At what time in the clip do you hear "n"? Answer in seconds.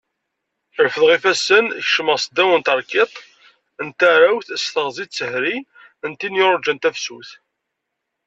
2.55-2.61, 3.85-3.87, 6.07-6.11